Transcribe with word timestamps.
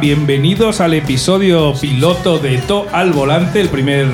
Bienvenidos 0.00 0.80
al 0.80 0.94
episodio 0.94 1.74
piloto 1.78 2.38
de 2.38 2.56
To 2.56 2.86
al 2.90 3.12
Volante, 3.12 3.60
el 3.60 3.68
primer 3.68 4.06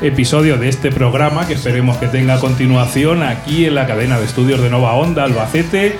episodio 0.00 0.56
de 0.56 0.70
este 0.70 0.90
programa 0.90 1.46
que 1.46 1.52
esperemos 1.52 1.98
que 1.98 2.08
tenga 2.08 2.40
continuación 2.40 3.22
aquí 3.22 3.66
en 3.66 3.74
la 3.74 3.86
cadena 3.86 4.18
de 4.18 4.24
estudios 4.24 4.62
de 4.62 4.70
Nova 4.70 4.94
Onda, 4.94 5.24
Albacete. 5.24 5.98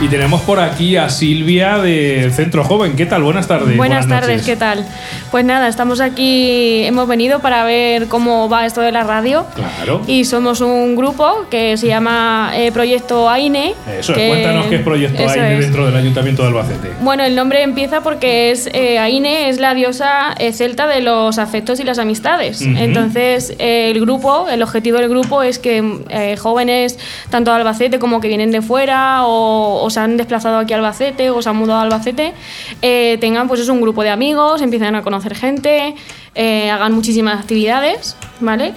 Y 0.00 0.06
tenemos 0.06 0.42
por 0.42 0.60
aquí 0.60 0.96
a 0.96 1.08
Silvia 1.10 1.78
del 1.78 2.30
Centro 2.32 2.62
Joven. 2.62 2.94
¿Qué 2.94 3.04
tal? 3.04 3.24
Buenas 3.24 3.48
tardes. 3.48 3.76
Buenas, 3.76 4.06
tardes, 4.06 4.42
¿qué 4.46 4.54
tal? 4.54 4.86
Pues 5.32 5.44
nada, 5.44 5.66
estamos 5.66 6.00
aquí, 6.00 6.84
hemos 6.84 7.08
venido 7.08 7.40
para 7.40 7.64
ver 7.64 8.06
cómo 8.06 8.48
va 8.48 8.64
esto 8.64 8.80
de 8.80 8.92
la 8.92 9.02
radio. 9.02 9.44
Claro. 9.56 10.02
Y 10.06 10.24
somos 10.24 10.60
un 10.60 10.94
grupo 10.94 11.46
que 11.50 11.76
se 11.76 11.88
llama 11.88 12.52
eh, 12.54 12.70
Proyecto 12.70 13.28
AINE. 13.28 13.74
Eso, 13.98 14.14
que- 14.14 14.28
cuéntanos 14.28 14.66
qué 14.66 14.76
es 14.76 14.82
Proyecto 14.82 15.28
AINE 15.28 15.54
es. 15.54 15.60
dentro 15.62 15.86
del 15.86 15.96
Ayuntamiento 15.96 16.42
de 16.42 16.48
Albacete. 16.48 16.90
Bueno, 17.00 17.24
el 17.24 17.34
nombre 17.34 17.62
empieza 17.64 18.00
porque 18.00 18.52
es 18.52 18.68
eh, 18.72 19.00
Aine 19.00 19.48
es 19.48 19.58
la 19.58 19.74
diosa 19.74 20.32
eh, 20.38 20.52
celta 20.52 20.86
de 20.86 21.00
los 21.00 21.38
afectos 21.38 21.80
y 21.80 21.82
las 21.82 21.98
amistades. 21.98 22.62
Entonces, 22.62 23.52
eh, 23.58 23.90
el 23.90 24.00
grupo, 24.00 24.46
el 24.48 24.62
objetivo 24.62 24.98
del 24.98 25.08
grupo 25.08 25.42
es 25.42 25.58
que 25.58 26.36
jóvenes, 26.40 27.00
tanto 27.30 27.50
de 27.50 27.56
Albacete 27.56 27.98
como 27.98 28.20
que 28.20 28.28
vienen 28.28 28.52
de 28.52 28.62
fuera 28.62 29.24
o, 29.26 29.87
o 29.88 29.90
se 29.90 30.00
han 30.00 30.18
desplazado 30.18 30.58
aquí 30.58 30.74
a 30.74 30.76
Albacete 30.76 31.30
o 31.30 31.40
se 31.40 31.48
han 31.48 31.56
mudado 31.56 31.80
a 31.80 31.82
Albacete, 31.82 32.34
eh, 32.82 33.16
tengan 33.20 33.48
pues 33.48 33.60
es 33.60 33.68
un 33.68 33.80
grupo 33.80 34.02
de 34.02 34.10
amigos, 34.10 34.60
empiezan 34.60 34.94
a 34.94 35.02
conocer 35.02 35.34
gente, 35.34 35.94
eh, 36.34 36.70
hagan 36.70 36.92
muchísimas 36.92 37.40
actividades, 37.40 38.16
¿vale? 38.40 38.74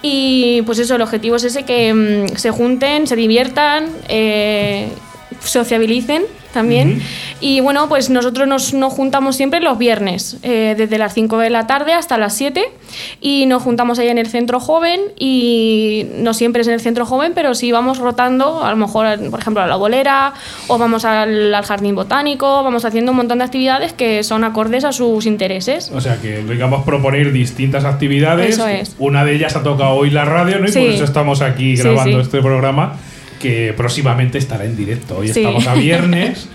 Y 0.00 0.62
pues 0.62 0.78
eso, 0.78 0.94
el 0.96 1.02
objetivo 1.02 1.36
es 1.36 1.44
ese, 1.44 1.64
que 1.64 1.92
mm, 1.92 2.36
se 2.36 2.50
junten, 2.50 3.06
se 3.06 3.14
diviertan, 3.14 3.88
eh, 4.08 4.88
sociabilicen 5.44 6.22
también. 6.52 7.02
Y 7.40 7.60
bueno, 7.60 7.88
pues 7.88 8.10
nosotros 8.10 8.46
nos, 8.46 8.74
nos 8.74 8.92
juntamos 8.92 9.34
siempre 9.36 9.60
los 9.60 9.76
viernes, 9.76 10.36
eh, 10.44 10.74
desde 10.78 10.98
las 10.98 11.12
5 11.12 11.38
de 11.38 11.50
la 11.50 11.66
tarde 11.66 11.92
hasta 11.92 12.16
las 12.16 12.36
7, 12.36 12.62
y 13.20 13.46
nos 13.46 13.62
juntamos 13.62 13.98
ahí 13.98 14.08
en 14.08 14.18
el 14.18 14.28
centro 14.28 14.60
joven, 14.60 15.00
y 15.18 16.06
no 16.18 16.32
siempre 16.32 16.62
es 16.62 16.68
en 16.68 16.74
el 16.74 16.80
centro 16.80 17.06
joven, 17.06 17.32
pero 17.34 17.54
sí 17.56 17.72
vamos 17.72 17.98
rotando, 17.98 18.64
a 18.64 18.70
lo 18.70 18.76
mejor, 18.76 19.18
por 19.30 19.40
ejemplo, 19.40 19.62
a 19.62 19.66
la 19.66 19.74
bolera, 19.76 20.32
o 20.68 20.78
vamos 20.78 21.04
al, 21.04 21.52
al 21.52 21.64
jardín 21.64 21.96
botánico, 21.96 22.62
vamos 22.62 22.84
haciendo 22.84 23.10
un 23.10 23.16
montón 23.16 23.38
de 23.38 23.44
actividades 23.44 23.92
que 23.92 24.22
son 24.22 24.44
acordes 24.44 24.84
a 24.84 24.92
sus 24.92 25.26
intereses. 25.26 25.90
O 25.92 26.00
sea 26.00 26.18
que 26.20 26.38
digamos 26.44 26.84
proponer 26.84 27.32
distintas 27.32 27.84
actividades. 27.84 28.50
Eso 28.54 28.68
es. 28.68 28.94
Una 29.00 29.24
de 29.24 29.34
ellas 29.34 29.56
ha 29.56 29.62
tocado 29.64 29.90
hoy 29.94 30.10
la 30.10 30.24
radio, 30.24 30.60
¿no? 30.60 30.66
Y 30.66 30.72
Sí. 30.72 30.78
por 30.78 30.88
eso 30.90 31.04
estamos 31.04 31.42
aquí 31.42 31.76
Sí, 31.76 31.82
grabando 31.82 32.18
sí. 32.18 32.22
este 32.26 32.40
programa 32.40 32.94
que 33.44 33.74
próximamente 33.76 34.38
estará 34.38 34.64
en 34.64 34.74
directo. 34.74 35.18
Hoy 35.18 35.28
Sí. 35.28 35.40
estamos 35.40 35.66
a 35.66 35.74
viernes. 35.88 36.48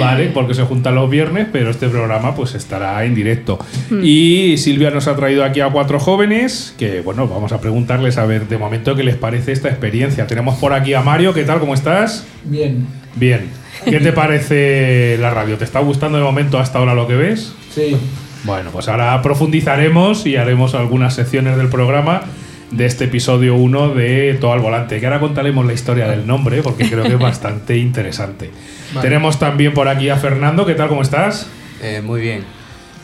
Vale, 0.00 0.26
porque 0.34 0.54
se 0.54 0.62
juntan 0.62 0.94
los 0.96 1.08
viernes, 1.08 1.46
pero 1.52 1.70
este 1.70 1.88
programa 1.88 2.34
pues 2.34 2.54
estará 2.54 3.04
en 3.04 3.14
directo. 3.14 3.58
Hmm. 3.90 4.00
Y 4.02 4.56
Silvia 4.58 4.90
nos 4.90 5.06
ha 5.08 5.14
traído 5.16 5.44
aquí 5.44 5.60
a 5.60 5.68
cuatro 5.70 6.00
jóvenes 6.00 6.74
que, 6.78 7.00
bueno, 7.00 7.26
vamos 7.28 7.52
a 7.52 7.60
preguntarles 7.60 8.18
a 8.18 8.24
ver 8.26 8.48
de 8.48 8.58
momento 8.58 8.94
qué 8.96 9.04
les 9.04 9.16
parece 9.16 9.52
esta 9.52 9.68
experiencia. 9.68 10.26
Tenemos 10.26 10.56
por 10.58 10.72
aquí 10.72 10.94
a 10.94 11.02
Mario, 11.02 11.32
¿qué 11.34 11.44
tal? 11.44 11.58
¿Cómo 11.60 11.74
estás? 11.74 12.24
Bien, 12.44 12.86
Bien. 13.16 13.42
¿Qué 13.84 14.00
te 14.00 14.12
parece 14.12 15.16
la 15.20 15.30
radio? 15.30 15.56
¿Te 15.56 15.64
está 15.64 15.78
gustando 15.80 16.18
de 16.18 16.24
momento 16.24 16.58
hasta 16.58 16.78
ahora 16.78 16.94
lo 16.94 17.06
que 17.06 17.14
ves? 17.14 17.52
sí. 17.74 17.96
Bueno, 18.44 18.70
pues 18.70 18.86
ahora 18.88 19.20
profundizaremos 19.20 20.24
y 20.24 20.36
haremos 20.36 20.74
algunas 20.76 21.14
secciones 21.14 21.56
del 21.56 21.68
programa 21.68 22.22
de 22.70 22.84
este 22.86 23.04
episodio 23.04 23.54
1 23.54 23.94
de 23.94 24.36
Todo 24.40 24.52
al 24.52 24.60
Volante, 24.60 25.00
que 25.00 25.06
ahora 25.06 25.20
contaremos 25.20 25.64
la 25.64 25.72
historia 25.72 26.06
del 26.08 26.26
nombre 26.26 26.62
porque 26.62 26.88
creo 26.88 27.02
que 27.04 27.14
es 27.14 27.18
bastante 27.18 27.76
interesante. 27.78 28.50
Vale. 28.94 29.08
Tenemos 29.08 29.38
también 29.38 29.72
por 29.74 29.88
aquí 29.88 30.08
a 30.10 30.16
Fernando, 30.16 30.66
¿qué 30.66 30.74
tal? 30.74 30.88
¿Cómo 30.88 31.02
estás? 31.02 31.48
Eh, 31.82 32.02
muy 32.04 32.20
bien. 32.20 32.44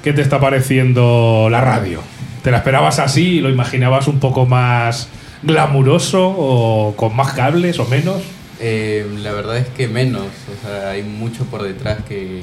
¿Qué 0.02 0.12
te 0.12 0.20
está 0.20 0.38
pareciendo 0.38 1.48
la 1.50 1.60
radio? 1.62 2.00
¿Te 2.42 2.50
la 2.50 2.58
esperabas 2.58 2.98
así? 2.98 3.40
¿Lo 3.40 3.48
imaginabas 3.48 4.06
un 4.06 4.20
poco 4.20 4.44
más 4.44 5.08
glamuroso 5.42 6.28
o 6.36 6.94
con 6.96 7.16
más 7.16 7.32
cables 7.32 7.78
o 7.78 7.86
menos? 7.86 8.22
Eh, 8.60 9.06
la 9.22 9.32
verdad 9.32 9.56
es 9.56 9.68
que 9.68 9.88
menos, 9.88 10.22
o 10.22 10.66
sea, 10.66 10.90
hay 10.90 11.02
mucho 11.02 11.44
por 11.46 11.62
detrás 11.62 11.98
que 12.08 12.42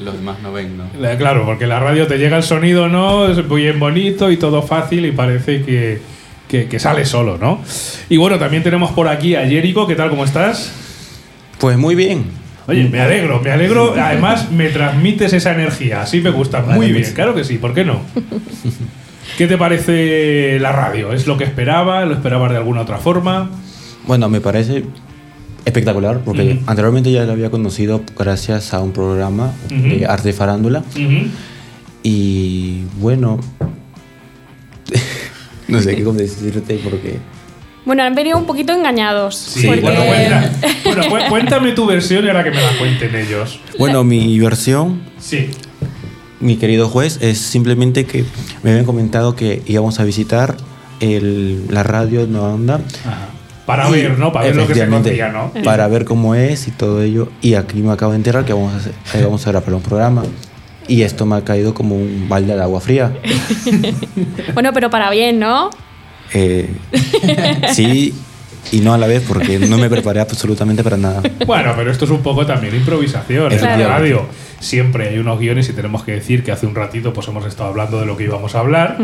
los 0.00 0.14
demás 0.14 0.38
no 0.42 0.52
ven, 0.52 0.76
¿no? 0.76 0.84
La- 0.98 1.16
Claro, 1.16 1.44
porque 1.44 1.66
la 1.66 1.78
radio 1.80 2.06
te 2.06 2.18
llega 2.18 2.36
el 2.36 2.42
sonido, 2.42 2.88
¿no? 2.88 3.28
Es 3.30 3.46
muy 3.46 3.62
bien 3.62 3.78
bonito 3.78 4.30
y 4.30 4.36
todo 4.38 4.62
fácil 4.62 5.04
y 5.06 5.12
parece 5.12 5.62
que, 5.62 6.00
que- 6.52 6.68
que 6.68 6.78
sale 6.78 7.06
solo, 7.06 7.38
¿no? 7.38 7.60
Y 8.10 8.18
bueno, 8.18 8.38
también 8.38 8.62
tenemos 8.62 8.90
por 8.92 9.08
aquí 9.08 9.34
a 9.34 9.48
Jerico, 9.48 9.86
¿qué 9.86 9.96
tal? 9.96 10.10
¿Cómo 10.10 10.22
estás? 10.24 10.70
Pues 11.58 11.78
muy 11.78 11.94
bien. 11.94 12.24
Oye, 12.68 12.88
me 12.90 13.00
alegro, 13.00 13.40
me 13.42 13.50
alegro. 13.50 13.94
Además, 13.98 14.50
me 14.52 14.68
transmites 14.68 15.32
esa 15.32 15.52
energía, 15.54 16.02
así 16.02 16.20
me 16.20 16.28
gusta. 16.28 16.60
Muy 16.60 16.88
pues- 16.88 16.92
bien, 16.92 17.12
claro 17.14 17.34
que 17.34 17.42
sí, 17.44 17.56
¿por 17.56 17.72
qué 17.72 17.86
no? 17.86 18.00
¿Qué 19.38 19.46
te 19.46 19.56
parece 19.56 20.58
la 20.60 20.72
radio? 20.72 21.14
¿Es 21.14 21.26
lo 21.26 21.38
que 21.38 21.44
esperaba? 21.44 22.04
¿Lo 22.04 22.12
esperabas 22.12 22.50
de 22.50 22.58
alguna 22.58 22.82
otra 22.82 22.98
forma? 22.98 23.48
Bueno, 24.06 24.28
me 24.28 24.42
parece 24.42 24.84
espectacular 25.64 26.20
porque 26.22 26.58
anteriormente 26.66 27.10
ya 27.10 27.24
lo 27.24 27.32
había 27.32 27.48
conocido 27.50 28.02
gracias 28.18 28.74
a 28.74 28.80
un 28.80 28.92
programa 28.92 29.52
de 29.70 30.04
arte 30.06 30.30
y 30.30 30.32
farándula 30.34 30.82
y 32.02 32.82
bueno, 33.00 33.38
no 35.72 35.80
sé 35.82 35.96
qué 35.96 36.02
decirte 36.04 36.80
porque 36.82 37.18
Bueno, 37.84 38.02
han 38.04 38.14
venido 38.14 38.38
un 38.38 38.44
poquito 38.46 38.72
engañados. 38.72 39.34
Sí, 39.36 39.66
porque- 39.66 39.80
bueno, 39.80 40.00
cuenta- 40.06 40.50
bueno, 40.84 41.08
cu- 41.08 41.28
cuéntame 41.30 41.72
tu 41.72 41.86
versión 41.86 42.24
y 42.24 42.28
ahora 42.28 42.44
que 42.44 42.50
me 42.50 42.60
la 42.62 42.78
cuenten 42.78 43.14
ellos. 43.16 43.58
bueno, 43.78 44.04
mi 44.04 44.38
versión, 44.38 45.02
Sí. 45.18 45.48
mi 46.40 46.56
querido 46.56 46.88
juez, 46.88 47.18
es 47.20 47.38
simplemente 47.38 48.04
que 48.04 48.24
me 48.62 48.70
habían 48.70 48.84
comentado 48.84 49.34
que 49.34 49.62
íbamos 49.66 49.98
a 50.00 50.04
visitar 50.04 50.56
el- 51.00 51.66
la 51.70 51.82
radio 51.82 52.26
Nueva 52.28 52.54
Onda 52.54 52.74
Ajá. 53.04 53.28
Para 53.66 53.88
Y- 53.88 53.92
ver, 53.92 54.18
¿no? 54.18 54.32
Para 54.32 54.46
ver 54.46 54.56
lo 54.56 54.66
que 54.66 54.74
se 54.74 54.86
conocía, 54.88 55.28
¿no? 55.28 55.52
Para 55.64 55.86
ver 55.86 56.04
cómo 56.04 56.34
es 56.34 56.66
y 56.66 56.72
todo 56.72 57.00
ello. 57.00 57.28
Y 57.40 57.54
aquí 57.54 57.80
me 57.80 57.92
acabo 57.92 58.10
de 58.10 58.16
enterar 58.18 58.44
que 58.44 58.52
vamos 58.52 58.72
a, 58.74 58.76
hacer- 58.78 58.92
vamos 59.24 59.46
a 59.46 59.50
grabar 59.52 59.72
un 59.74 59.82
programa. 59.82 60.24
Y 60.88 61.02
esto 61.02 61.26
me 61.26 61.36
ha 61.36 61.44
caído 61.44 61.74
como 61.74 61.96
un 61.96 62.28
balde 62.28 62.54
de 62.54 62.62
agua 62.62 62.80
fría. 62.80 63.12
Bueno, 64.54 64.72
pero 64.72 64.90
para 64.90 65.10
bien, 65.10 65.38
¿no? 65.38 65.70
Eh, 66.34 66.68
sí 67.72 68.14
y 68.70 68.80
no 68.80 68.94
a 68.94 68.98
la 68.98 69.06
vez 69.06 69.24
porque 69.26 69.58
no 69.58 69.76
me 69.78 69.90
preparé 69.90 70.20
absolutamente 70.20 70.84
para 70.84 70.96
nada. 70.96 71.22
Bueno, 71.46 71.72
pero 71.76 71.90
esto 71.90 72.04
es 72.04 72.10
un 72.10 72.22
poco 72.22 72.46
también 72.46 72.74
improvisación. 72.74 73.52
En 73.52 73.60
la 73.60 73.88
radio 73.88 74.26
siempre 74.60 75.08
hay 75.08 75.18
unos 75.18 75.40
guiones 75.40 75.68
y 75.68 75.72
tenemos 75.72 76.04
que 76.04 76.12
decir 76.12 76.44
que 76.44 76.52
hace 76.52 76.66
un 76.66 76.74
ratito 76.74 77.12
pues 77.12 77.26
hemos 77.26 77.44
estado 77.46 77.70
hablando 77.70 77.98
de 77.98 78.06
lo 78.06 78.16
que 78.16 78.24
íbamos 78.24 78.54
a 78.54 78.60
hablar, 78.60 78.98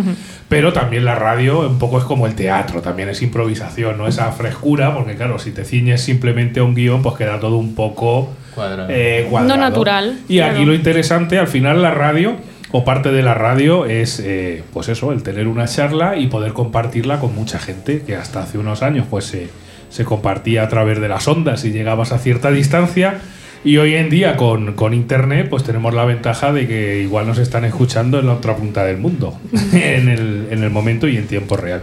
pero 0.49 0.73
también 0.73 1.05
la 1.05 1.17
radio 1.17 1.69
un 1.69 1.79
poco 1.79 1.99
es 1.99 2.05
como 2.05 2.27
el 2.27 2.35
teatro, 2.35 2.81
también 2.81 3.09
es 3.09 3.21
improvisación, 3.23 3.99
no 3.99 4.07
esa 4.07 4.31
frescura, 4.33 4.95
porque 4.95 5.17
claro, 5.17 5.39
si 5.39 5.51
te 5.51 5.65
ciñes 5.65 6.03
simplemente 6.03 6.61
a 6.61 6.65
un 6.65 6.75
guion 6.75 7.03
pues 7.03 7.17
queda 7.17 7.41
todo 7.41 7.57
un 7.57 7.75
poco 7.75 8.31
Cuadrado. 8.59 8.89
eh, 8.91 9.27
cuadrado. 9.31 9.57
No 9.57 9.63
natural, 9.63 10.19
Y 10.29 10.41
aquí 10.41 10.65
lo 10.65 10.75
interesante, 10.75 11.39
al 11.39 11.49
final 11.49 11.81
la 11.81 11.93
radio 11.93 12.37
o 12.71 12.85
parte 12.85 13.13
de 13.13 13.23
la 13.23 13.35
radio 13.35 13.87
es 13.87 14.21
eh, 14.21 14.63
pues 14.73 14.89
eso, 14.89 15.13
el 15.13 15.23
tener 15.23 15.47
una 15.49 15.67
charla 15.67 16.17
y 16.17 16.27
poder 16.27 16.53
compartirla 16.53 17.19
con 17.21 17.35
mucha 17.35 17.59
gente 17.59 18.03
que 18.03 18.17
hasta 18.17 18.43
hace 18.43 18.59
unos 18.59 18.83
años 18.83 19.07
pues 19.09 19.25
se, 19.25 19.49
se 19.89 20.05
compartía 20.05 20.65
a 20.65 20.69
través 20.69 21.01
de 21.01 21.09
las 21.09 21.27
ondas 21.29 21.65
y 21.65 21.71
llegabas 21.71 22.13
a 22.13 22.19
cierta 22.19 22.51
distancia 22.51 23.21
y 23.65 23.79
hoy 23.79 23.95
en 23.95 24.11
día 24.11 24.37
con, 24.37 24.75
con 24.75 24.93
internet 24.93 25.49
pues 25.49 25.65
tenemos 25.65 25.95
la 25.95 26.05
ventaja 26.05 26.53
de 26.53 26.67
que 26.67 27.01
igual 27.01 27.27
nos 27.27 27.39
están 27.39 27.65
escuchando 27.65 28.19
en 28.19 28.27
la 28.27 28.35
otra 28.35 28.55
punta 28.55 28.85
del 28.85 28.99
mundo 28.99 29.39
en 29.73 30.09
el, 30.09 30.49
en 30.51 30.63
el 30.63 30.71
momento 30.71 31.09
y 31.09 31.17
en 31.17 31.27
tiempo 31.27 31.57
real. 31.57 31.83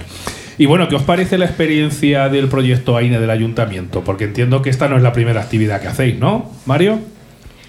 Y 0.58 0.66
bueno, 0.68 0.88
¿qué 0.88 0.96
os 0.96 1.04
parece 1.04 1.38
la 1.38 1.46
experiencia 1.46 2.30
del 2.30 2.48
proyecto 2.48 2.96
AINE 2.96 3.20
del 3.20 3.30
ayuntamiento? 3.30 4.04
Porque 4.04 4.24
entiendo 4.24 4.62
que 4.62 4.70
esta 4.70 4.88
no 4.88 4.96
es 4.98 5.04
la 5.04 5.12
primera 5.12 5.42
actividad 5.42 5.82
que 5.82 5.88
hacéis, 5.88 6.18
¿no, 6.18 6.52
Mario? 6.66 7.00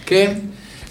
¿Qué? 0.05 0.35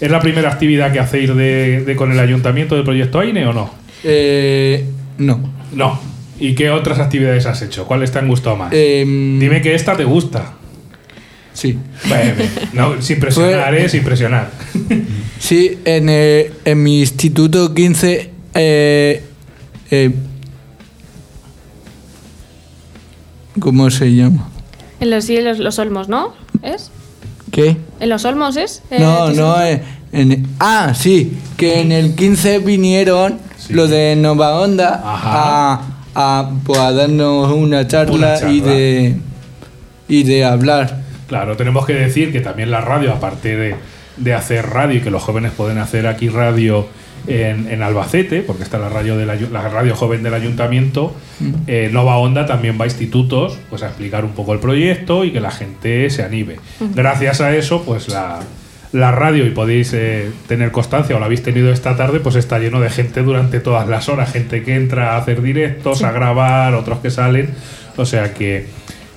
¿Es 0.00 0.10
la 0.10 0.20
primera 0.20 0.50
actividad 0.52 0.92
que 0.92 1.00
hacéis 1.00 1.34
de, 1.34 1.82
de 1.86 1.96
con 1.96 2.12
el 2.12 2.20
ayuntamiento 2.20 2.74
del 2.74 2.84
proyecto 2.84 3.18
AINE 3.20 3.46
o 3.46 3.52
no? 3.54 3.70
Eh, 4.04 4.84
no. 5.18 5.52
No. 5.72 5.98
¿Y 6.38 6.54
qué 6.54 6.68
otras 6.70 6.98
actividades 6.98 7.46
has 7.46 7.62
hecho? 7.62 7.86
¿Cuáles 7.86 8.12
te 8.12 8.18
han 8.18 8.28
gustado 8.28 8.56
más? 8.56 8.72
Em, 8.74 9.38
Dime 9.38 9.62
que 9.62 9.74
esta 9.74 9.96
te 9.96 10.04
gusta. 10.04 10.52
Sí. 11.54 11.78
Vale. 12.10 12.34
No, 12.74 13.00
sin 13.00 13.18
presionar, 13.18 13.70
Fue- 13.70 13.84
¿eh? 13.86 13.88
Sin 13.88 14.04
presionar. 14.04 14.50
Sí, 15.38 15.78
en, 15.86 16.08
eh, 16.10 16.50
en 16.66 16.82
mi 16.82 17.00
instituto 17.00 17.72
15. 17.72 18.30
¿Cómo 23.60 23.90
se 23.90 24.14
llama? 24.14 24.48
En 25.00 25.10
los, 25.10 25.24
sí, 25.24 25.36
en 25.36 25.44
los, 25.44 25.58
los 25.58 25.78
olmos, 25.78 26.08
¿no? 26.08 26.32
¿Es? 26.62 26.90
¿Qué? 27.50 27.76
¿En 28.00 28.08
los 28.08 28.24
olmos 28.24 28.56
es? 28.56 28.82
Eh, 28.90 28.98
No, 29.00 29.28
¿qué 29.28 29.34
no, 29.36 29.62
eh, 29.62 29.82
en- 30.12 30.46
ah, 30.60 30.92
sí, 30.94 31.36
que 31.56 31.80
en 31.80 31.92
el 31.92 32.14
15 32.14 32.58
vinieron 32.60 33.38
Sí. 33.58 33.72
los 33.72 33.88
de 33.90 34.14
Nova 34.16 34.60
Onda 34.60 35.00
a, 35.04 35.80
a, 36.14 36.50
pues, 36.64 36.78
a 36.78 36.92
darnos 36.92 37.50
una 37.52 37.86
charla, 37.88 38.12
Una 38.14 38.34
charla. 38.38 38.52
y 38.52 38.60
de 38.60 39.16
y 40.08 40.22
de 40.22 40.44
hablar. 40.44 41.02
Claro, 41.26 41.56
tenemos 41.56 41.84
que 41.84 41.94
decir 41.94 42.30
que 42.32 42.40
también 42.40 42.70
la 42.70 42.80
radio, 42.80 43.12
aparte 43.12 43.56
de, 43.56 43.74
de 44.16 44.34
hacer 44.34 44.66
radio 44.70 44.98
y 44.98 45.00
que 45.00 45.10
los 45.10 45.22
jóvenes 45.22 45.50
pueden 45.56 45.78
hacer 45.78 46.06
aquí 46.06 46.28
radio 46.28 46.86
en, 47.26 47.68
en 47.70 47.82
Albacete, 47.82 48.42
porque 48.42 48.62
está 48.62 48.78
la 48.78 48.88
radio, 48.88 49.16
del 49.16 49.28
ayu- 49.30 49.50
la 49.50 49.68
radio 49.68 49.94
joven 49.94 50.22
del 50.22 50.34
ayuntamiento, 50.34 51.14
eh, 51.66 51.90
Nova 51.92 52.16
Onda 52.18 52.46
también 52.46 52.78
va 52.80 52.84
a 52.84 52.86
institutos 52.86 53.58
pues, 53.70 53.82
a 53.82 53.86
explicar 53.86 54.24
un 54.24 54.32
poco 54.32 54.52
el 54.52 54.58
proyecto 54.60 55.24
y 55.24 55.32
que 55.32 55.40
la 55.40 55.50
gente 55.50 56.08
se 56.10 56.22
anime. 56.22 56.56
Gracias 56.94 57.40
a 57.40 57.54
eso, 57.56 57.82
pues 57.84 58.08
la, 58.08 58.40
la 58.92 59.10
radio, 59.12 59.44
y 59.46 59.50
podéis 59.50 59.92
eh, 59.92 60.30
tener 60.46 60.70
constancia, 60.70 61.16
o 61.16 61.18
la 61.18 61.26
habéis 61.26 61.42
tenido 61.42 61.72
esta 61.72 61.96
tarde, 61.96 62.20
pues 62.20 62.36
está 62.36 62.58
lleno 62.58 62.80
de 62.80 62.90
gente 62.90 63.22
durante 63.22 63.60
todas 63.60 63.88
las 63.88 64.08
horas, 64.08 64.32
gente 64.32 64.62
que 64.62 64.74
entra 64.76 65.14
a 65.14 65.16
hacer 65.18 65.42
directos, 65.42 66.02
a 66.04 66.12
grabar, 66.12 66.74
otros 66.74 67.00
que 67.00 67.10
salen, 67.10 67.50
o 67.96 68.06
sea 68.06 68.32
que, 68.32 68.66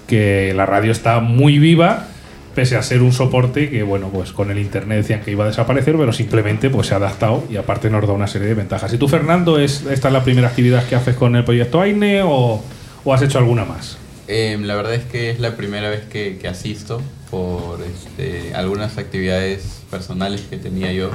que 0.07 0.53
la 0.55 0.65
radio 0.65 0.91
está 0.91 1.19
muy 1.19 1.59
viva 1.59 2.07
pese 2.55 2.75
a 2.75 2.83
ser 2.83 3.01
un 3.01 3.11
soporte 3.11 3.69
que, 3.69 3.83
bueno, 3.83 4.09
pues 4.09 4.31
con 4.31 4.51
el 4.51 4.57
internet 4.57 4.99
decían 4.99 5.21
que 5.21 5.31
iba 5.31 5.43
a 5.45 5.47
desaparecer, 5.47 5.95
pero 5.97 6.13
simplemente 6.13 6.69
pues 6.69 6.87
se 6.87 6.93
ha 6.93 6.97
adaptado 6.97 7.43
y 7.49 7.57
aparte 7.57 7.89
nos 7.89 8.05
da 8.05 8.13
una 8.13 8.27
serie 8.27 8.47
de 8.47 8.53
ventajas. 8.55 8.93
¿Y 8.93 8.97
tú, 8.97 9.07
Fernando, 9.07 9.59
es, 9.59 9.85
esta 9.89 10.07
es 10.07 10.13
la 10.13 10.23
primera 10.23 10.47
actividad 10.47 10.85
que 10.87 10.95
haces 10.95 11.15
con 11.15 11.35
el 11.35 11.43
proyecto 11.43 11.81
AINE 11.81 12.23
o, 12.23 12.63
o 13.03 13.13
has 13.13 13.21
hecho 13.21 13.37
alguna 13.37 13.65
más? 13.65 13.97
Em, 14.27 14.63
la 14.63 14.75
verdad 14.75 14.93
es 14.93 15.05
que 15.05 15.31
es 15.31 15.39
la 15.39 15.55
primera 15.55 15.89
vez 15.89 16.01
que, 16.01 16.37
que 16.37 16.47
asisto 16.47 17.01
por 17.31 17.79
este, 17.81 18.53
algunas 18.53 18.97
actividades 18.97 19.81
personales 19.89 20.41
que 20.41 20.57
tenía 20.57 20.91
yo, 20.93 21.11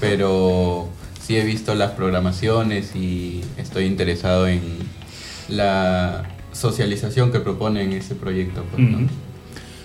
pero 0.00 0.88
sí 1.20 1.36
he 1.36 1.44
visto 1.44 1.74
las 1.74 1.92
programaciones 1.92 2.94
y 2.94 3.42
estoy 3.56 3.84
interesado 3.84 4.46
en 4.46 4.60
la 5.48 6.24
socialización 6.52 7.32
que 7.32 7.40
proponen 7.40 7.92
ese 7.92 8.14
proyecto. 8.14 8.64
pues. 8.74 8.88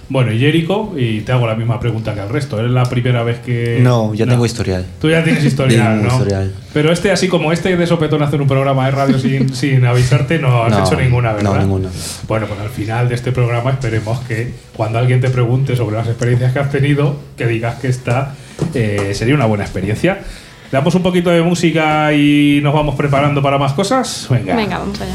Bueno, 0.10 0.32
y 0.34 0.40
Jericho, 0.40 0.92
y 0.98 1.22
te 1.22 1.32
hago 1.32 1.46
la 1.46 1.54
misma 1.54 1.80
pregunta 1.80 2.16
que 2.16 2.20
al 2.20 2.30
resto. 2.30 2.64
¿Es 2.64 2.72
la 2.72 2.84
primera 2.86 3.22
vez 3.22 3.40
que.? 3.40 3.80
No, 3.82 4.14
ya 4.16 4.26
tengo 4.26 4.44
historial. 4.46 4.84
Tú 5.00 5.08
ya 5.10 5.24
tienes 5.24 5.46
historial, 5.46 6.00
Tengo 6.00 6.10
¿no? 6.12 6.18
historial. 6.18 6.54
Pero 6.74 6.92
este, 6.92 7.12
así 7.12 7.28
como 7.28 7.52
este 7.52 7.78
de 7.78 7.86
sopetón 7.86 8.24
hacer 8.24 8.42
un 8.42 8.48
programa 8.48 8.86
de 8.86 8.92
radio 8.92 9.20
sin, 9.20 9.54
sin 9.56 9.86
avisarte, 9.86 10.40
no 10.40 10.64
has 10.64 10.72
No, 10.72 10.84
hecho 10.84 10.96
ninguna, 11.00 11.34
¿verdad? 11.34 11.54
no, 11.54 11.60
ninguna. 11.60 11.90
Bueno, 12.28 12.48
pues 12.48 12.60
al 12.60 12.70
final 12.70 13.08
de 13.08 13.16
este 13.16 13.32
programa 13.32 13.70
esperemos 13.70 14.20
que 14.22 14.52
cuando 14.76 14.98
alguien 14.98 15.22
te 15.22 15.30
pregunte 15.30 15.76
sobre 15.76 15.96
las 15.98 16.08
experiencias 16.08 16.54
que 16.54 16.60
has 16.60 16.72
tenido, 16.72 17.16
que 17.38 17.46
digas 17.46 17.76
que 17.76 17.88
esta 17.90 18.34
eh, 18.74 19.12
sería 19.14 19.36
una 19.36 19.46
buena 19.46 19.64
experiencia. 19.64 20.14
Le 20.72 20.78
damos 20.78 20.94
un 20.96 21.04
poquito 21.04 21.30
de 21.30 21.42
música 21.44 22.14
y 22.14 22.60
nos 22.64 22.74
vamos 22.74 22.96
preparando 22.96 23.42
para 23.44 23.58
más 23.60 23.74
cosas. 23.74 24.28
Venga. 24.30 24.56
Venga, 24.56 24.80
vamos 24.80 25.00
allá. 25.02 25.14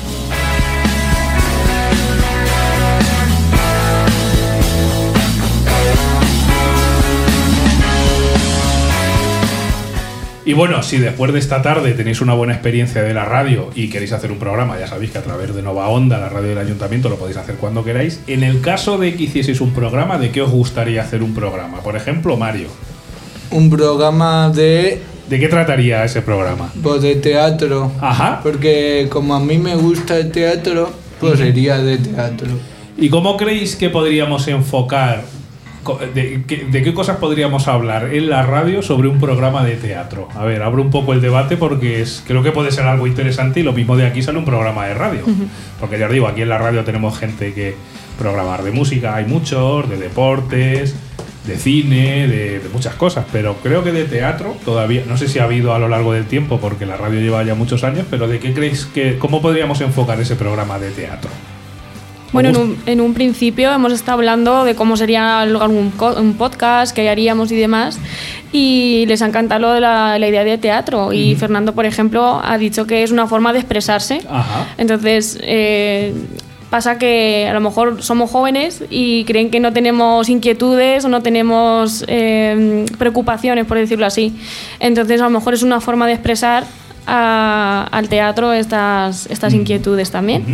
Y 10.47 10.53
bueno, 10.53 10.83
si 10.83 10.99
después 10.99 11.33
de 11.33 11.39
esta 11.39 11.63
tarde 11.63 11.93
tenéis 11.93 12.21
una 12.21 12.35
buena 12.35 12.53
experiencia 12.53 13.03
de 13.03 13.15
la 13.15 13.25
radio 13.25 13.71
y 13.75 13.89
queréis 13.89 14.13
hacer 14.13 14.31
un 14.31 14.39
programa, 14.39 14.79
ya 14.79 14.87
sabéis 14.87 15.11
que 15.11 15.19
a 15.19 15.23
través 15.23 15.55
de 15.55 15.63
Nova 15.63 15.89
Onda, 15.89 16.19
la 16.19 16.29
radio 16.29 16.51
del 16.51 16.59
ayuntamiento, 16.59 17.09
lo 17.09 17.17
podéis 17.17 17.39
hacer 17.39 17.55
cuando 17.55 17.83
queráis. 17.83 18.21
En 18.27 18.43
el 18.43 18.61
caso 18.61 18.99
de 18.99 19.15
que 19.15 19.23
hicieseis 19.23 19.63
un 19.63 19.73
programa, 19.73 20.19
¿de 20.19 20.31
qué 20.31 20.43
os 20.43 20.51
gustaría 20.51 21.01
hacer 21.01 21.23
un 21.23 21.35
programa? 21.35 21.81
Por 21.81 21.97
ejemplo, 21.97 22.37
Mario. 22.37 22.69
Un 23.51 23.71
programa 23.71 24.51
de, 24.51 25.01
¿De 25.31 25.41
qué 25.41 25.49
trataría 25.49 26.05
ese 26.05 26.21
programa? 26.21 26.71
pues, 26.83 27.01
de 27.01 27.15
teatro. 27.17 27.91
Ajá. 28.01 28.41
Porque 28.43 29.09
como 29.11 29.35
a 29.35 29.41
mí 29.41 29.57
me 29.57 29.77
gusta 29.77 30.19
el 30.19 30.31
teatro, 30.31 30.91
pues 31.21 31.39
sería 31.39 31.79
de 31.79 31.97
teatro. 31.97 32.49
¿Y 32.99 33.09
cómo 33.09 33.39
creéis 33.39 33.77
que 33.77 33.89
podríamos 33.89 34.47
enfocar, 34.49 35.25
de, 36.15 36.43
qué- 36.47 36.65
de 36.71 36.83
qué 36.83 36.93
cosas 36.95 37.19
podríamos 37.19 37.69
hablar 37.69 38.13
en 38.15 38.29
la 38.31 38.43
radio 38.43 38.83
sobre 38.83 39.09
un 39.09 39.21
programa 39.21 39.65
de 39.65 39.77
teatro? 39.77 40.29
A 40.35 40.45
ver, 40.45 40.63
abro 40.63 40.83
un 40.83 40.91
poco 40.91 41.13
el 41.13 41.21
debate 41.21 41.57
porque 41.57 42.01
es, 42.03 42.23
creo 42.27 42.43
que 42.43 42.53
puede 42.53 42.71
ser 42.73 42.85
algo 42.87 43.07
interesante 43.07 43.61
y 43.61 43.63
lo 43.63 43.73
mismo 43.73 43.97
de 43.97 44.07
aquí 44.07 44.23
sale 44.23 44.39
un 44.39 44.45
programa 44.45 44.87
de 44.87 44.95
radio. 44.95 45.23
Porque 45.81 45.99
ya 45.99 46.07
os 46.07 46.13
digo, 46.13 46.27
aquí 46.27 46.43
en 46.43 46.49
la 46.49 46.59
radio 46.59 46.85
tenemos 46.85 47.19
gente 47.19 47.53
que 47.55 47.75
programar 48.19 48.63
de 48.63 48.71
música, 48.71 49.15
hay 49.17 49.25
muchos, 49.27 49.89
de 49.91 49.97
deportes, 49.97 50.95
de 51.47 51.57
cine, 51.57 52.27
de, 52.27 52.59
de 52.61 52.69
muchas 52.73 52.95
cosas, 52.95 53.27
pero 53.31 53.57
creo 53.63 53.85
que 53.85 53.93
de 53.93 54.05
teatro 54.05 54.57
todavía, 54.65 55.03
no 55.07 55.17
sé 55.19 55.29
si 55.29 55.39
ha 55.41 55.45
habido 55.45 55.75
a 55.75 55.79
lo 55.79 55.89
largo 55.91 56.13
del 56.15 56.25
tiempo 56.25 56.59
porque 56.59 56.87
la 56.87 56.97
radio 56.97 57.21
lleva 57.21 57.43
ya 57.43 57.55
muchos 57.55 57.85
años, 57.85 58.07
pero 58.09 58.27
¿de 58.29 58.39
qué 58.39 58.55
creéis 58.55 58.87
que, 58.87 59.19
cómo 59.19 59.43
podríamos 59.43 59.81
enfocar 59.83 60.19
ese 60.21 60.37
programa 60.37 60.79
de 60.79 60.91
teatro? 60.91 61.31
Bueno, 62.35 62.49
en 62.49 62.57
un, 62.57 62.77
en 62.87 63.01
un 63.01 63.15
principio 63.15 63.73
hemos 63.73 63.93
estado 63.93 64.19
hablando 64.19 64.65
de 64.65 64.75
cómo 64.75 64.97
sería 64.97 65.41
algún 65.41 65.93
un 66.17 66.35
podcast 66.35 66.95
que 66.95 67.09
haríamos 67.09 67.53
y 67.53 67.57
demás, 67.57 67.99
y 68.53 69.05
les 69.07 69.23
ha 69.23 69.27
encantado 69.27 69.61
lo 69.61 69.73
de 69.73 69.81
la, 69.81 70.19
la 70.19 70.29
idea 70.29 70.43
de 70.43 70.59
teatro. 70.59 71.13
Y 71.13 71.37
Fernando, 71.37 71.75
por 71.75 71.87
ejemplo, 71.87 72.41
ha 72.45 72.59
dicho 72.59 72.87
que 72.87 73.05
es 73.05 73.13
una 73.13 73.29
forma 73.29 73.53
de 73.53 73.61
expresarse. 73.61 74.21
Ajá. 74.29 74.67
Entonces, 74.79 75.39
eh, 75.43 76.13
pasa 76.71 76.99
que 76.99 77.47
a 77.49 77.53
lo 77.53 77.61
mejor 77.61 78.03
somos 78.03 78.33
jóvenes 78.33 78.83
y 78.91 79.25
creen 79.27 79.51
que 79.53 79.61
no 79.61 79.73
tenemos 79.73 80.29
inquietudes 80.29 81.05
o 81.05 81.09
no 81.09 81.23
tenemos 81.23 82.05
eh, 82.09 82.85
preocupaciones, 82.99 83.65
por 83.65 83.79
decirlo 83.79 84.07
así. 84.07 84.35
Entonces, 84.81 85.21
a 85.21 85.25
lo 85.25 85.31
mejor 85.31 85.55
es 85.55 85.63
una 85.63 85.81
forma 85.81 86.09
de 86.09 86.15
expresar 86.15 86.65
a- 87.07 87.89
al 87.91 88.09
teatro 88.09 88.53
estas, 88.53 89.27
estas 89.27 89.53
inquietudes 89.55 90.11
también. 90.11 90.45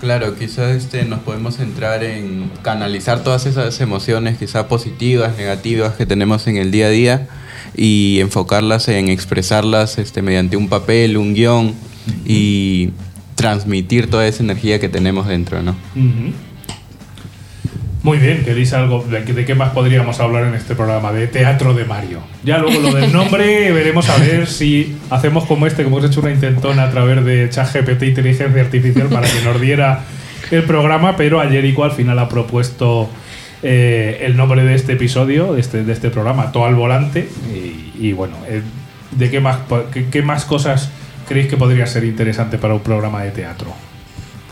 Claro, 0.00 0.34
quizás 0.38 0.70
este, 0.76 1.04
nos 1.04 1.20
podemos 1.20 1.56
centrar 1.56 2.02
en 2.04 2.50
canalizar 2.62 3.22
todas 3.22 3.44
esas 3.46 3.78
emociones, 3.80 4.38
quizás 4.38 4.64
positivas, 4.64 5.36
negativas 5.36 5.94
que 5.94 6.06
tenemos 6.06 6.46
en 6.46 6.56
el 6.56 6.70
día 6.70 6.86
a 6.86 6.90
día 6.90 7.28
y 7.76 8.18
enfocarlas 8.20 8.88
en 8.88 9.08
expresarlas 9.08 9.98
este, 9.98 10.22
mediante 10.22 10.56
un 10.56 10.68
papel, 10.68 11.16
un 11.18 11.34
guion 11.34 11.74
y 12.26 12.90
transmitir 13.34 14.08
toda 14.10 14.26
esa 14.26 14.42
energía 14.42 14.80
que 14.80 14.88
tenemos 14.88 15.26
dentro, 15.26 15.62
¿no? 15.62 15.76
Muy 18.02 18.16
bien, 18.18 18.44
¿queréis 18.44 18.72
algo? 18.72 19.04
¿De, 19.04 19.24
qué- 19.44 19.54
más 19.54 19.70
podríamos 19.70 20.20
hablar 20.20 20.44
en 20.44 20.54
este 20.54 20.74
programa? 20.74 21.12
De 21.12 21.26
teatro 21.26 21.74
de 21.74 21.84
Mario. 21.84 22.20
Ya 22.44 22.56
luego 22.58 22.80
lo 22.80 22.94
del 22.94 23.12
nombre 23.12 23.70
veremos 23.72 24.08
a 24.08 24.16
ver 24.16 24.46
si 24.46 24.96
hacemos 25.10 25.44
como 25.44 25.66
este, 25.66 25.82
que 25.82 25.88
hemos 25.88 26.02
hecho 26.04 26.20
una 26.20 26.30
intentona 26.30 26.84
a 26.84 26.90
través 26.90 27.22
de 27.24 27.48
ChatGPT 27.50 28.04
Inteligencia 28.04 28.62
Artificial 28.62 29.08
para 29.08 29.28
que 29.28 29.42
nos 29.44 29.60
diera 29.60 30.00
el 30.50 30.62
programa, 30.64 31.16
pero 31.16 31.42
igual 31.44 31.90
al 31.90 31.96
final 31.96 32.18
ha 32.18 32.28
propuesto 32.28 33.10
eh, 33.62 34.22
el 34.22 34.34
nombre 34.36 34.64
de 34.64 34.74
este 34.74 34.94
episodio, 34.94 35.52
de 35.52 35.60
este, 35.60 35.84
de 35.84 35.92
este 35.92 36.08
programa, 36.08 36.52
Todo 36.52 36.64
al 36.64 36.74
Volante. 36.76 37.28
Y, 37.98 38.12
bueno, 38.14 38.36
eh, 38.48 38.62
¿de 39.10 39.30
qué 39.30 39.40
más, 39.40 39.58
qué, 39.92 40.06
qué 40.06 40.22
más 40.22 40.46
cosas 40.46 40.90
creéis 41.28 41.48
que 41.50 41.58
podría 41.58 41.86
ser 41.86 42.04
interesante 42.04 42.56
para 42.56 42.72
un 42.72 42.80
programa 42.80 43.22
de 43.22 43.30
teatro? 43.30 43.74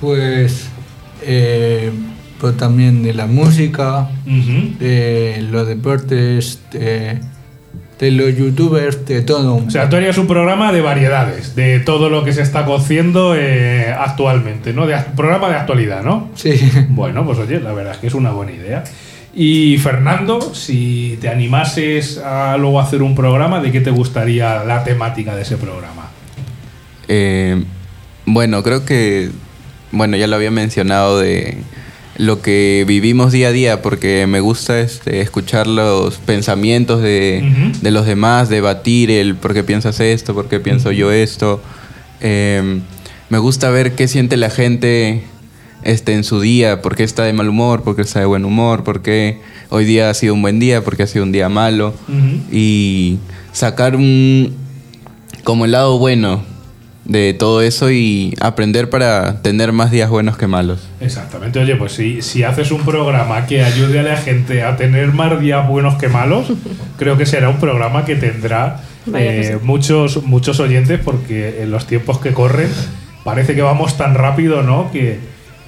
Pues, 0.00 0.69
eh, 1.23 1.90
pues 2.40 2.57
también 2.57 3.02
de 3.02 3.14
la 3.14 3.26
música, 3.26 4.09
Ujú. 4.26 4.78
de 4.78 5.47
los 5.50 5.66
deportes, 5.66 6.61
de, 6.73 7.18
de 7.99 8.11
los 8.12 8.37
youtubers, 8.37 9.04
de 9.07 9.23
todo. 9.23 9.54
un 9.54 9.66
O 9.68 9.71
sea, 9.71 9.88
tú 9.88 9.97
harías 9.97 10.16
un 10.18 10.26
programa 10.28 10.73
de 10.73 10.80
variedades, 10.80 11.57
de 11.57 11.80
todo 11.80 12.09
lo 12.11 12.25
que 12.25 12.33
se 12.33 12.42
está 12.42 12.64
cociendo 12.64 13.35
eh, 13.37 13.92
actualmente, 13.92 14.73
¿no? 14.73 14.87
De 14.87 14.97
programa 15.16 15.49
de 15.49 15.57
actualidad, 15.57 16.02
¿no? 16.02 16.30
Sí. 16.35 16.52
Bueno, 16.90 17.25
pues 17.26 17.38
oye, 17.38 17.61
la 17.61 17.73
verdad 17.73 17.95
es 17.95 17.99
que 17.99 18.07
es 18.07 18.14
una 18.14 18.30
buena 18.30 18.52
idea. 18.52 18.85
Y 19.35 19.78
Fernando, 19.78 20.52
si 20.54 21.18
te 21.21 21.28
animases 21.28 22.18
a 22.18 22.57
luego 22.57 22.80
hacer 22.80 23.02
un 23.02 23.14
programa, 23.14 23.61
¿de 23.61 23.71
qué 23.71 23.80
te 23.80 23.90
gustaría 23.90 24.64
la 24.64 24.83
temática 24.85 25.37
de 25.37 25.42
ese 25.42 25.57
programa? 25.57 26.09
Eh, 27.09 27.62
bueno, 28.26 28.62
creo 28.62 28.85
que, 28.85 29.30
bueno, 29.92 30.16
ya 30.16 30.26
lo 30.26 30.37
había 30.37 30.50
mencionado 30.50 31.18
de 31.21 31.59
lo 32.19 32.43
que 32.43 32.85
vivimos 32.87 33.33
día 33.33 33.49
a 33.49 33.53
día, 33.53 33.81
porque 33.81 34.27
me 34.27 34.41
gusta 34.41 34.81
este, 34.81 35.21
escuchar 35.21 35.67
los 35.69 36.17
pensamientos 36.19 37.01
de, 37.01 37.73
de 37.81 37.91
los 37.93 38.07
demás, 38.07 38.49
debatir 38.49 39.11
el 39.11 39.37
por 39.37 39.55
qué 39.55 39.63
piensas 39.63 40.01
esto, 40.01 40.35
por 40.35 40.49
qué 40.49 40.59
pienso 40.59 40.91
yo 40.91 41.13
esto. 41.13 41.63
Eh, 42.21 42.81
me 43.31 43.39
gusta 43.39 43.71
ver 43.71 43.95
qué 43.95 44.09
siente 44.09 44.37
la 44.37 44.51
gente 44.51 45.23
este, 45.85 46.15
en 46.15 46.25
su 46.25 46.41
día, 46.41 46.83
por 46.83 46.97
qué 46.97 47.05
está 47.05 47.23
de 47.23 47.33
mal 47.33 47.49
humor, 47.49 47.85
por 47.85 47.95
qué 47.95 48.03
está 48.03 48.19
de 48.19 48.27
buen 48.27 48.45
humor, 48.45 48.83
por 48.83 49.01
qué 49.01 49.41
hoy 49.69 49.85
día 49.85 50.11
ha 50.11 50.15
sido 50.15 50.35
un 50.35 50.43
buen 50.43 50.59
día, 50.59 50.83
por 50.83 50.97
qué 50.97 51.05
ha 51.05 51.07
sido 51.07 51.25
un 51.25 51.33
día 51.33 51.49
malo. 51.49 51.95
Y 52.51 53.19
sacar 53.53 53.95
un 53.95 54.57
como 55.45 55.67
el 55.67 55.73
lado 55.73 55.99
bueno 55.99 56.43
de 57.09 57.33
todo 57.35 57.62
eso 57.62 57.91
y 57.91 58.35
aprender 58.41 58.91
para 58.91 59.43
tener 59.43 59.73
más 59.73 59.91
días 59.91 60.09
buenos 60.11 60.37
que 60.37 60.47
malos. 60.47 60.87
Exactamente, 61.00 61.59
oye, 61.59 61.75
pues 61.75 61.93
si, 61.93 62.23
si 62.23 62.43
haces 62.45 62.71
un 62.71 62.83
programa 62.83 63.47
que 63.47 63.62
ayude 63.65 63.99
a 63.99 64.03
la 64.03 64.17
gente 64.17 64.62
a 64.62 64.77
tener 64.77 65.09
más 65.12 65.41
días 65.41 65.67
buenos 65.67 65.97
que 65.97 66.09
malos, 66.09 66.53
creo 66.99 67.17
que 67.17 67.25
será 67.27 67.49
un 67.49 67.57
programa 67.59 68.05
que 68.05 68.15
tendrá 68.17 68.81
que 69.11 69.41
eh, 69.41 69.53
sí. 69.55 69.59
muchos, 69.65 70.23
muchos 70.25 70.61
oyentes 70.61 71.00
porque 71.03 71.62
en 71.62 71.71
los 71.71 71.87
tiempos 71.87 72.19
que 72.19 72.33
corren 72.35 72.69
parece 73.25 73.55
que 73.55 73.62
vamos 73.62 73.97
tan 73.97 74.15
rápido, 74.15 74.62
¿no? 74.62 74.91
Que, 74.93 75.19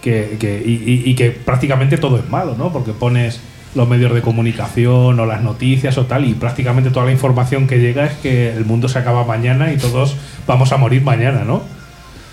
que, 0.02 0.36
que- 0.38 0.62
y, 0.64 0.72
y- 0.72 1.10
y 1.10 1.14
que 1.14 1.30
prácticamente 1.30 1.96
todo 1.98 2.18
es 2.18 2.28
malo, 2.28 2.54
¿no? 2.58 2.70
Porque 2.72 2.92
pones 2.92 3.40
los 3.74 3.88
medios 3.88 4.12
de 4.12 4.22
comunicación 4.22 5.18
o 5.20 5.26
las 5.26 5.42
noticias 5.42 5.96
o 5.98 6.06
tal, 6.06 6.24
y 6.24 6.34
prácticamente 6.34 6.90
toda 6.90 7.06
la 7.06 7.12
información 7.12 7.66
que 7.66 7.78
llega 7.78 8.06
es 8.06 8.14
que 8.14 8.52
el 8.52 8.64
mundo 8.64 8.88
se 8.88 8.98
acaba 8.98 9.24
mañana 9.24 9.72
y 9.72 9.76
todos 9.76 10.16
vamos 10.46 10.72
a 10.72 10.76
morir 10.76 11.02
mañana, 11.02 11.44
¿no? 11.44 11.62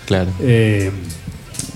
Claro. 0.06 0.30
Eh, 0.40 0.90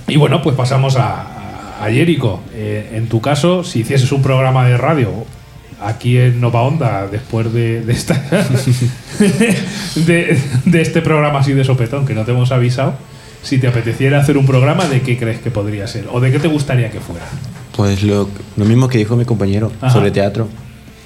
y 0.09 0.16
bueno, 0.16 0.42
pues 0.42 0.57
pasamos 0.57 0.97
a, 0.97 1.33
a 1.81 1.90
Jericho. 1.90 2.40
Eh, 2.54 2.92
en 2.95 3.09
tu 3.09 3.21
caso, 3.21 3.64
si 3.64 3.81
hicieses 3.81 4.11
un 4.12 4.23
programa 4.23 4.66
de 4.66 4.76
radio 4.76 5.11
aquí 5.81 6.19
en 6.19 6.40
Nova 6.40 6.62
Onda, 6.62 7.09
después 7.09 7.52
de, 7.52 7.83
de 7.83 7.92
esta 7.92 8.14
de, 9.97 10.38
de 10.64 10.81
este 10.81 11.02
programa 11.02 11.40
así 11.40 11.52
de 11.52 11.64
sopetón 11.64 12.07
que 12.07 12.14
no 12.14 12.25
te 12.25 12.31
hemos 12.31 12.52
avisado, 12.52 12.95
si 13.42 13.59
te 13.59 13.66
apeteciera 13.66 14.21
hacer 14.21 14.38
un 14.38 14.47
programa, 14.47 14.87
¿de 14.87 15.02
qué 15.02 15.19
crees 15.19 15.40
que 15.40 15.50
podría 15.50 15.87
ser? 15.87 16.07
¿O 16.12 16.21
de 16.21 16.31
qué 16.31 16.38
te 16.38 16.49
gustaría 16.49 16.90
que 16.90 17.00
fuera? 17.00 17.26
Pues 17.76 18.02
lo, 18.02 18.29
lo 18.57 18.64
mismo 18.64 18.88
que 18.88 18.99
dijo 18.99 19.17
mi 19.17 19.25
compañero 19.25 19.73
Ajá. 19.81 19.93
sobre 19.95 20.11
teatro. 20.11 20.49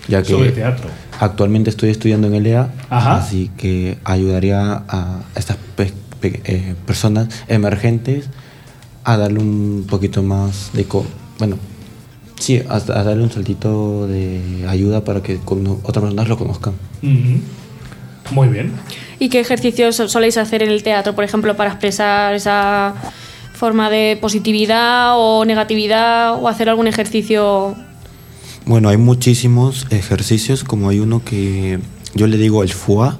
Ya 0.08 0.22
que 0.22 0.30
Sobre 0.30 0.50
teatro. 0.52 0.88
actualmente 1.18 1.70
estoy 1.70 1.90
estudiando 1.90 2.28
en 2.28 2.34
el 2.34 2.46
EA, 2.46 2.70
Ajá. 2.90 3.16
así 3.16 3.50
que 3.56 3.98
ayudaría 4.04 4.84
a 4.88 5.20
estas 5.34 5.56
pe- 5.74 5.92
pe- 6.20 6.40
eh, 6.44 6.74
personas 6.86 7.28
emergentes 7.48 8.26
a 9.02 9.16
darle 9.16 9.40
un 9.40 9.84
poquito 9.88 10.22
más 10.22 10.70
de... 10.74 10.84
co- 10.84 11.04
bueno, 11.40 11.56
sí, 12.38 12.62
a, 12.68 12.76
a 12.76 13.02
darle 13.02 13.24
un 13.24 13.32
saltito 13.32 14.06
de 14.06 14.64
ayuda 14.68 15.02
para 15.04 15.22
que 15.24 15.40
otras 15.44 16.02
personas 16.02 16.28
lo 16.28 16.38
conozcan. 16.38 16.74
Muy 18.30 18.48
bien. 18.48 18.72
¿Y 19.18 19.28
qué 19.28 19.40
ejercicios 19.40 19.96
so- 19.96 20.08
soléis 20.08 20.36
hacer 20.36 20.62
en 20.62 20.70
el 20.70 20.82
teatro, 20.84 21.14
por 21.14 21.24
ejemplo, 21.24 21.56
para 21.56 21.70
expresar 21.70 22.34
esa 22.34 22.94
forma 23.56 23.90
de 23.90 24.18
positividad 24.20 25.12
o 25.16 25.44
negatividad 25.44 26.34
o 26.40 26.48
hacer 26.48 26.68
algún 26.68 26.86
ejercicio? 26.86 27.74
Bueno, 28.66 28.88
hay 28.88 28.96
muchísimos 28.96 29.86
ejercicios, 29.90 30.62
como 30.64 30.88
hay 30.88 30.98
uno 31.00 31.22
que 31.24 31.78
yo 32.14 32.26
le 32.26 32.36
digo 32.36 32.62
el 32.62 32.72
FUA, 32.72 33.18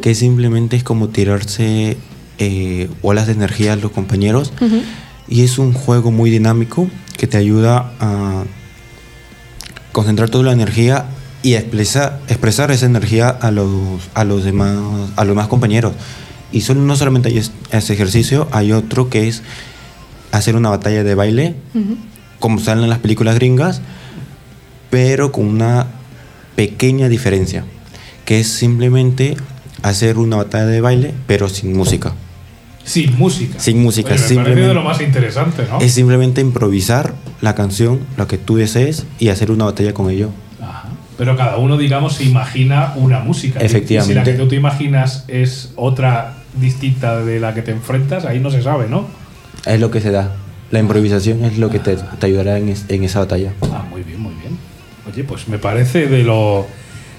que 0.00 0.14
simplemente 0.14 0.76
es 0.76 0.82
como 0.84 1.08
tirarse 1.08 1.98
eh, 2.38 2.88
olas 3.02 3.26
de 3.26 3.34
energía 3.34 3.74
a 3.74 3.76
los 3.76 3.90
compañeros. 3.92 4.52
Y 5.28 5.42
es 5.42 5.58
un 5.58 5.72
juego 5.74 6.10
muy 6.10 6.30
dinámico 6.30 6.88
que 7.18 7.26
te 7.26 7.36
ayuda 7.36 7.92
a 8.00 8.44
concentrar 9.92 10.30
toda 10.30 10.44
la 10.44 10.52
energía 10.52 11.06
y 11.42 11.54
a 11.54 11.58
expresar, 11.60 12.20
expresar 12.28 12.70
esa 12.70 12.86
energía 12.86 13.28
a 13.28 13.50
los, 13.50 13.70
a 14.14 14.24
los 14.24 14.44
demás 14.44 14.76
a 15.16 15.24
los 15.24 15.28
demás 15.34 15.48
compañeros. 15.48 15.92
Y 16.52 16.60
solo, 16.62 16.80
no 16.82 16.96
solamente 16.96 17.28
hay 17.28 17.38
es- 17.38 17.52
ese 17.70 17.92
ejercicio, 17.92 18.48
hay 18.52 18.72
otro 18.72 19.10
que 19.10 19.28
es 19.28 19.42
hacer 20.32 20.56
una 20.56 20.70
batalla 20.70 21.04
de 21.04 21.14
baile, 21.14 21.54
como 22.38 22.58
salen 22.58 22.84
en 22.84 22.90
las 22.90 22.98
películas 22.98 23.34
gringas, 23.36 23.80
pero 24.90 25.32
con 25.32 25.46
una 25.46 25.86
pequeña 26.54 27.08
diferencia, 27.08 27.64
que 28.24 28.40
es 28.40 28.48
simplemente 28.48 29.36
hacer 29.82 30.18
una 30.18 30.36
batalla 30.36 30.66
de 30.66 30.80
baile, 30.80 31.14
pero 31.26 31.48
sin 31.48 31.76
música. 31.76 32.12
Sin 32.84 33.18
música. 33.18 33.58
Sin 33.58 33.82
música, 33.82 34.12
Oye, 34.12 34.20
me 34.22 34.28
simplemente- 34.28 34.68
de 34.68 34.74
lo 34.74 34.82
más 34.82 35.00
interesante, 35.00 35.64
¿no? 35.68 35.80
Es 35.80 35.92
simplemente 35.92 36.40
improvisar 36.40 37.14
la 37.40 37.54
canción, 37.54 38.00
lo 38.16 38.28
que 38.28 38.38
tú 38.38 38.56
desees, 38.56 39.06
y 39.18 39.28
hacer 39.28 39.50
una 39.50 39.64
batalla 39.64 39.92
con 39.92 40.08
ello. 40.10 40.30
Ajá. 40.62 40.88
Pero 41.18 41.36
cada 41.36 41.56
uno, 41.56 41.76
digamos, 41.76 42.14
se 42.14 42.24
imagina 42.24 42.92
una 42.96 43.18
música. 43.20 43.58
Efectivamente. 43.60 44.12
Y 44.12 44.14
si 44.14 44.14
la 44.14 44.24
que 44.24 44.34
tú 44.40 44.48
te 44.48 44.54
imaginas 44.56 45.24
es 45.28 45.72
otra 45.74 46.34
distinta 46.54 47.24
de 47.24 47.40
la 47.40 47.54
que 47.54 47.62
te 47.62 47.72
enfrentas, 47.72 48.24
ahí 48.24 48.38
no 48.38 48.50
se 48.50 48.62
sabe, 48.62 48.86
¿no? 48.88 49.06
Es 49.66 49.80
lo 49.80 49.90
que 49.90 50.00
se 50.00 50.10
da. 50.10 50.32
La 50.70 50.78
improvisación 50.80 51.44
es 51.44 51.58
lo 51.58 51.70
que 51.70 51.78
te, 51.78 51.96
te 51.96 52.26
ayudará 52.26 52.58
en, 52.58 52.68
es- 52.68 52.86
en 52.88 53.04
esa 53.04 53.20
batalla. 53.20 53.52
Ah, 53.72 53.84
muy 53.90 54.02
bien, 54.02 54.20
muy 54.20 54.34
bien. 54.34 54.56
Oye, 55.12 55.24
pues 55.24 55.48
me 55.48 55.58
parece 55.58 56.06
de 56.06 56.22
lo, 56.24 56.66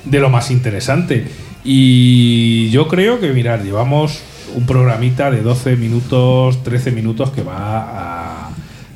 de 0.06 0.20
lo 0.20 0.30
más 0.30 0.52
interesante. 0.52 1.26
Y 1.64 2.70
yo 2.72 2.88
creo 2.88 3.20
que, 3.20 3.32
mirad, 3.34 3.62
llevamos 3.64 4.22
un 4.56 4.66
programita 4.66 5.30
de 5.30 5.42
12 5.42 5.76
minutos, 5.76 6.64
13 6.64 6.92
minutos 6.92 7.32
que 7.32 7.44
va 7.44 8.46
a. 8.48 8.50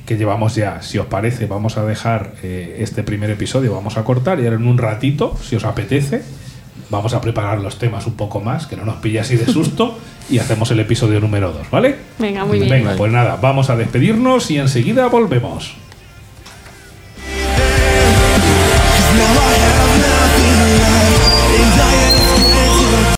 que 0.06 0.18
llevamos 0.18 0.56
ya. 0.56 0.82
Si 0.82 0.98
os 0.98 1.06
parece, 1.08 1.46
vamos 1.46 1.78
a 1.78 1.86
dejar 1.86 2.34
eh, 2.44 2.78
este 2.80 3.04
primer 3.04 3.30
episodio, 3.30 3.74
vamos 3.74 3.98
a 3.98 4.04
cortar 4.04 4.40
y 4.40 4.46
ahora 4.46 4.56
en 4.58 4.68
un 4.68 4.78
ratito, 4.78 5.38
si 5.42 5.56
os 5.56 5.64
apetece, 5.66 6.22
vamos 6.92 7.14
a 7.14 7.22
preparar 7.22 7.60
los 7.62 7.80
temas 7.80 8.06
un 8.06 8.14
poco 8.14 8.42
más, 8.42 8.68
que 8.68 8.76
no 8.76 8.86
nos 8.86 8.98
pille 8.98 9.20
así 9.20 9.38
de 9.38 9.46
susto, 9.46 9.98
y 10.30 10.38
hacemos 10.38 10.70
el 10.72 10.82
episodio 10.82 11.20
número 11.20 11.52
2, 11.52 11.72
¿vale? 11.72 11.96
Venga, 12.20 12.46
muy 12.46 12.60
bien. 12.60 12.70
Venga, 12.70 12.96
pues 12.96 13.12
nada, 13.12 13.38
vamos 13.42 13.70
a 13.70 13.76
despedirnos 13.78 14.52
y 14.52 14.58
enseguida 14.58 15.08
volvemos. 15.08 15.74